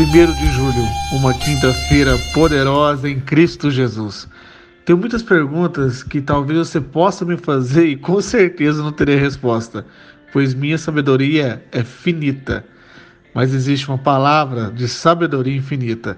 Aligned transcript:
Primeiro 0.00 0.32
de 0.32 0.50
julho, 0.52 0.88
uma 1.12 1.34
quinta-feira 1.34 2.16
poderosa 2.32 3.06
em 3.06 3.20
Cristo 3.20 3.70
Jesus. 3.70 4.26
Tenho 4.86 4.98
muitas 4.98 5.22
perguntas 5.22 6.02
que 6.02 6.22
talvez 6.22 6.58
você 6.58 6.80
possa 6.80 7.22
me 7.22 7.36
fazer 7.36 7.84
e 7.84 7.96
com 7.96 8.18
certeza 8.22 8.82
não 8.82 8.92
terei 8.92 9.16
resposta, 9.16 9.84
pois 10.32 10.54
minha 10.54 10.78
sabedoria 10.78 11.62
é 11.70 11.84
finita. 11.84 12.64
Mas 13.34 13.52
existe 13.52 13.90
uma 13.90 13.98
palavra 13.98 14.70
de 14.70 14.88
sabedoria 14.88 15.58
infinita. 15.58 16.16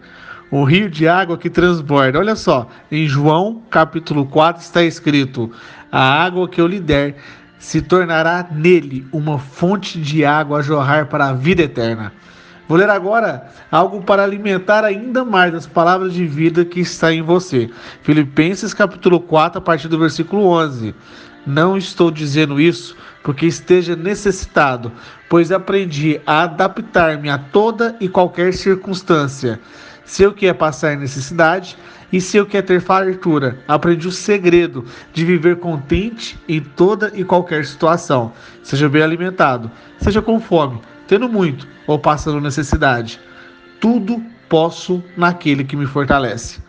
Um 0.53 0.63
rio 0.63 0.89
de 0.89 1.09
água 1.09 1.37
que 1.37 1.51
transborda. 1.51 2.21
Olha 2.21 2.37
só, 2.37 2.69
em 2.89 3.09
João 3.09 3.65
capítulo 3.69 4.27
4 4.27 4.63
está 4.63 4.85
escrito: 4.85 5.51
A 5.91 6.23
água 6.23 6.49
que 6.49 6.61
eu 6.61 6.69
lhe 6.69 6.79
der 6.79 7.17
se 7.59 7.83
tornará 7.83 8.47
nele 8.49 9.05
uma 9.13 9.41
fonte 9.41 10.01
de 10.01 10.25
água 10.25 10.61
a 10.61 10.63
jorrar 10.63 11.09
para 11.09 11.31
a 11.31 11.33
vida 11.33 11.63
eterna. 11.63 12.13
Vou 12.73 12.79
ler 12.79 12.89
agora 12.89 13.49
algo 13.71 14.01
para 14.01 14.25
alimentar 14.25 14.83
ainda 14.83 15.27
mais 15.27 15.55
as 15.55 15.67
palavras 15.67 16.15
de 16.15 16.25
vida 16.25 16.65
que 16.65 16.81
está 16.81 17.13
em 17.13 17.21
você. 17.21 17.69
Filipenses 18.03 18.73
capítulo 18.73 19.21
4, 19.21 19.59
a 19.59 19.61
partir 19.61 19.89
do 19.89 19.99
versículo 19.99 20.47
11. 20.47 20.95
Não 21.47 21.77
estou 21.77 22.11
dizendo 22.11 22.59
isso 22.59 22.97
porque 23.23 23.45
esteja 23.45 23.95
necessitado, 23.95 24.91
pois 25.29 25.53
aprendi 25.53 26.19
a 26.27 26.45
adaptar-me 26.45 27.29
a 27.29 27.37
toda 27.37 27.95
e 28.01 28.09
qualquer 28.09 28.55
circunstância. 28.55 29.61
Se 30.03 30.23
eu 30.23 30.33
quer 30.33 30.55
passar 30.55 30.97
necessidade 30.97 31.77
e 32.11 32.23
se 32.23 32.39
eu 32.39 32.47
quer 32.47 32.63
ter 32.63 32.81
fartura, 32.81 33.59
aprendi 33.69 34.09
o 34.09 34.13
segredo 34.13 34.87
de 35.13 35.27
viver 35.27 35.57
contente 35.57 36.39
em 36.49 36.63
toda 36.63 37.13
e 37.15 37.23
qualquer 37.23 37.67
situação. 37.67 38.33
Seja 38.63 38.89
bem 38.89 39.03
alimentado, 39.03 39.71
seja 39.99 40.23
com 40.23 40.41
fome 40.41 40.81
tendo 41.07 41.29
muito 41.29 41.67
ou 41.87 41.99
passando 41.99 42.41
necessidade. 42.41 43.21
Tudo 43.81 44.23
posso 44.49 45.03
naquele 45.17 45.65
que 45.65 45.77
me 45.77 45.87
fortalece. 45.87 46.61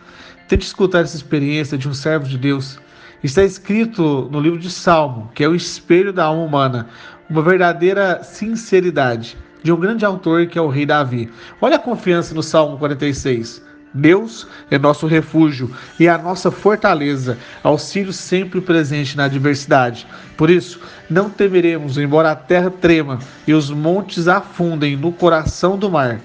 Tente 0.47 0.65
escutar 0.65 1.01
essa 1.01 1.15
experiência 1.15 1.77
de 1.77 1.87
um 1.87 1.93
servo 1.93 2.27
de 2.27 2.37
Deus. 2.37 2.79
Está 3.23 3.43
escrito 3.43 4.27
no 4.31 4.39
livro 4.39 4.59
de 4.59 4.69
Salmo, 4.69 5.31
que 5.33 5.43
é 5.43 5.47
o 5.47 5.55
espelho 5.55 6.11
da 6.11 6.25
alma 6.25 6.43
humana, 6.43 6.87
uma 7.29 7.41
verdadeira 7.41 8.21
sinceridade 8.23 9.37
de 9.63 9.71
um 9.71 9.79
grande 9.79 10.05
autor 10.05 10.45
que 10.47 10.59
é 10.59 10.61
o 10.61 10.67
rei 10.67 10.85
Davi. 10.85 11.31
Olha 11.61 11.77
a 11.77 11.79
confiança 11.79 12.35
no 12.35 12.43
Salmo 12.43 12.77
46. 12.77 13.63
Deus 13.93 14.47
é 14.71 14.79
nosso 14.79 15.05
refúgio 15.05 15.71
e 15.99 16.07
a 16.07 16.17
nossa 16.17 16.49
fortaleza, 16.49 17.37
auxílio 17.63 18.11
sempre 18.11 18.59
presente 18.59 19.15
na 19.15 19.25
adversidade. 19.25 20.07
Por 20.35 20.49
isso, 20.49 20.79
não 21.09 21.29
temeremos, 21.29 21.97
embora 21.97 22.31
a 22.31 22.35
terra 22.35 22.71
trema 22.71 23.19
e 23.45 23.53
os 23.53 23.69
montes 23.69 24.27
afundem 24.27 24.95
no 24.95 25.11
coração 25.11 25.77
do 25.77 25.91
mar. 25.91 26.19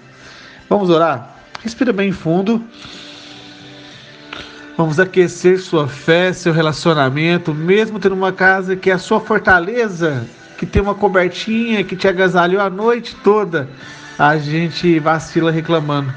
Vamos 0.69 0.89
orar? 0.89 1.37
Respira 1.62 1.93
bem 1.93 2.11
fundo. 2.11 2.65
Vamos 4.77 4.99
aquecer 5.00 5.59
sua 5.59 5.89
fé, 5.89 6.33
seu 6.33 6.53
relacionamento, 6.53 7.53
mesmo 7.53 7.99
tendo 7.99 8.15
uma 8.15 8.33
casa 8.33 8.77
que 8.77 8.91
é 8.91 8.95
a 8.95 8.99
sua 8.99 9.21
fortaleza, 9.21 10.25
que 10.56 10.65
tem 10.65 10.81
uma 10.81 10.95
cobertinha 10.95 11.83
que 11.83 11.97
te 11.97 12.06
agasalhou 12.06 12.62
a 12.62 12.71
noite 12.71 13.15
toda. 13.17 13.69
A 14.17 14.39
gente 14.39 14.99
vacila 15.00 15.50
reclamando. 15.50 16.15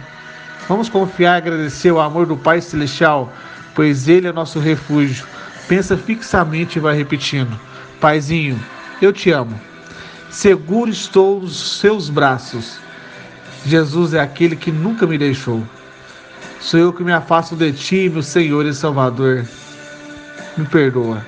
Vamos 0.67 0.89
confiar 0.89 1.35
e 1.35 1.37
agradecer 1.37 1.91
o 1.91 1.99
amor 1.99 2.25
do 2.25 2.37
Pai 2.37 2.61
Celestial, 2.61 3.31
pois 3.75 4.07
Ele 4.07 4.27
é 4.27 4.31
nosso 4.31 4.59
refúgio. 4.59 5.25
Pensa 5.67 5.97
fixamente 5.97 6.77
e 6.77 6.81
vai 6.81 6.95
repetindo: 6.95 7.59
Paizinho, 7.99 8.59
eu 9.01 9.11
te 9.11 9.31
amo. 9.31 9.59
Seguro 10.29 10.89
estou 10.89 11.41
nos 11.41 11.79
seus 11.79 12.09
braços. 12.09 12.77
Jesus 13.65 14.13
é 14.13 14.19
aquele 14.19 14.55
que 14.55 14.71
nunca 14.71 15.05
me 15.05 15.17
deixou. 15.17 15.61
Sou 16.59 16.79
eu 16.79 16.93
que 16.93 17.03
me 17.03 17.11
afasto 17.11 17.55
de 17.55 17.71
ti, 17.73 18.09
meu 18.09 18.23
Senhor 18.23 18.65
e 18.65 18.73
Salvador. 18.73 19.45
Me 20.57 20.65
perdoa. 20.65 21.25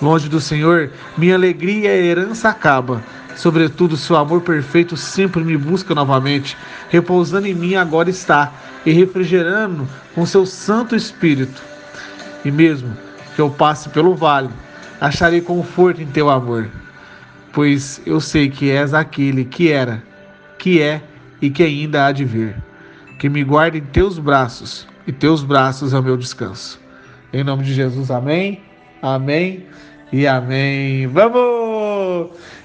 Longe 0.00 0.28
do 0.28 0.40
Senhor, 0.40 0.90
minha 1.16 1.34
alegria 1.34 1.96
e 1.96 2.06
herança 2.06 2.48
acaba. 2.48 3.02
Sobretudo, 3.38 3.96
seu 3.96 4.16
amor 4.16 4.40
perfeito 4.40 4.96
sempre 4.96 5.44
me 5.44 5.56
busca 5.56 5.94
novamente. 5.94 6.56
Repousando 6.90 7.46
em 7.46 7.54
mim 7.54 7.76
agora 7.76 8.10
está 8.10 8.52
e 8.84 8.90
refrigerando 8.90 9.88
com 10.12 10.26
seu 10.26 10.44
Santo 10.44 10.96
Espírito. 10.96 11.62
E 12.44 12.50
mesmo 12.50 12.92
que 13.36 13.40
eu 13.40 13.48
passe 13.48 13.90
pelo 13.90 14.16
vale, 14.16 14.50
acharei 15.00 15.40
conforto 15.40 16.02
em 16.02 16.06
teu 16.06 16.28
amor, 16.28 16.68
pois 17.52 18.02
eu 18.04 18.20
sei 18.20 18.50
que 18.50 18.72
és 18.72 18.92
aquele 18.92 19.44
que 19.44 19.70
era, 19.70 20.02
que 20.58 20.82
é 20.82 21.00
e 21.40 21.48
que 21.48 21.62
ainda 21.62 22.06
há 22.06 22.12
de 22.12 22.24
vir. 22.24 22.56
Que 23.20 23.28
me 23.28 23.44
guarde 23.44 23.78
em 23.78 23.82
teus 23.82 24.18
braços, 24.18 24.84
e 25.06 25.12
teus 25.12 25.44
braços 25.44 25.94
é 25.94 25.98
o 25.98 26.02
meu 26.02 26.16
descanso. 26.16 26.80
Em 27.32 27.44
nome 27.44 27.62
de 27.62 27.72
Jesus, 27.72 28.10
amém, 28.10 28.60
amém 29.00 29.64
e 30.12 30.26
amém. 30.26 31.06
Vamos! 31.06 31.67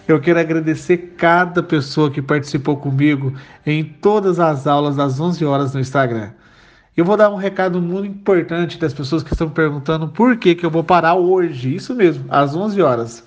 Eu 0.06 0.20
quero 0.20 0.38
agradecer 0.38 1.14
cada 1.18 1.64
pessoa 1.64 2.12
que 2.12 2.22
participou 2.22 2.76
comigo 2.76 3.34
em 3.66 3.86
todas 3.86 4.38
as 4.38 4.68
aulas 4.68 4.98
das 4.98 5.18
11 5.18 5.46
horas 5.46 5.74
no 5.74 5.80
Instagram. 5.80 6.32
Eu 6.96 7.06
vou 7.06 7.16
dar 7.16 7.30
um 7.30 7.38
recado 7.38 7.82
muito 7.82 8.08
importante 8.08 8.78
das 8.78 8.94
pessoas 8.94 9.24
que 9.24 9.32
estão 9.34 9.50
perguntando 9.50 10.10
por 10.10 10.36
que, 10.36 10.56
que 10.56 10.66
eu 10.66 10.70
vou 10.70 10.84
parar 10.84 11.16
hoje. 11.16 11.74
Isso 11.74 11.96
mesmo, 11.96 12.26
às 12.30 12.54
11 12.54 12.82
horas. 12.82 13.26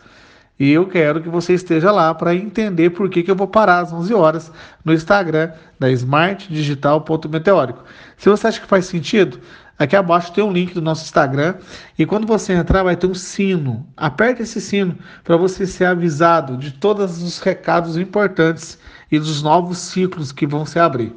E 0.58 0.70
eu 0.70 0.86
quero 0.86 1.22
que 1.22 1.28
você 1.30 1.54
esteja 1.54 1.90
lá 1.90 2.14
para 2.14 2.34
entender 2.34 2.90
por 2.90 3.08
que, 3.08 3.22
que 3.22 3.30
eu 3.30 3.36
vou 3.36 3.48
parar 3.48 3.80
às 3.80 3.92
11 3.92 4.12
horas 4.12 4.52
no 4.84 4.92
Instagram 4.92 5.52
da 5.78 5.90
smartdigital.meteórico. 5.90 7.84
Se 8.18 8.28
você 8.28 8.48
acha 8.48 8.60
que 8.60 8.66
faz 8.66 8.84
sentido, 8.86 9.40
Aqui 9.78 9.94
abaixo 9.94 10.32
tem 10.32 10.42
um 10.42 10.52
link 10.52 10.72
do 10.72 10.80
nosso 10.80 11.04
Instagram 11.04 11.56
e 11.98 12.06
quando 12.06 12.26
você 12.26 12.54
entrar 12.54 12.82
vai 12.82 12.96
ter 12.96 13.06
um 13.06 13.14
sino. 13.14 13.86
Aperte 13.96 14.42
esse 14.42 14.60
sino 14.60 14.96
para 15.22 15.36
você 15.36 15.66
ser 15.66 15.84
avisado 15.84 16.56
de 16.56 16.72
todos 16.72 17.22
os 17.22 17.38
recados 17.38 17.96
importantes 17.98 18.78
e 19.12 19.18
dos 19.18 19.42
novos 19.42 19.78
ciclos 19.78 20.32
que 20.32 20.46
vão 20.46 20.64
se 20.64 20.78
abrir. 20.78 21.14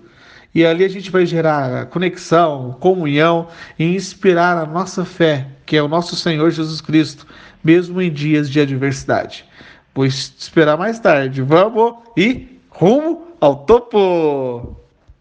E 0.54 0.66
ali 0.66 0.84
a 0.84 0.90
gente 0.90 1.12
vai 1.12 1.26
gerar 1.26 1.86
conexão, 1.86 2.76
comunhão 2.80 3.48
e 3.78 3.96
inspirar 3.96 4.58
a 4.58 4.66
nossa 4.66 5.06
fé, 5.06 5.48
que 5.66 5.78
é 5.78 5.82
o 5.82 5.88
nosso 5.88 6.16
Senhor 6.16 6.50
Jesus 6.50 6.82
Cristo, 6.82 7.26
mesmo 7.64 8.02
em 8.02 8.12
dias 8.12 8.50
de 8.50 8.60
adversidade. 8.60 9.46
Vou 9.94 10.06
esperar 10.06 10.78
mais 10.78 11.00
tarde. 11.00 11.42
Vamos 11.42 11.96
e 12.18 12.60
rumo 12.70 13.28
ao 13.40 13.58
topo! 13.66 14.89